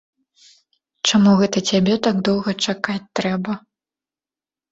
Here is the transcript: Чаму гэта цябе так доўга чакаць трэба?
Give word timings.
Чаму 1.09 1.33
гэта 1.41 1.57
цябе 1.73 1.97
так 2.09 2.17
доўга 2.29 2.51
чакаць 2.69 3.11
трэба? 3.19 3.59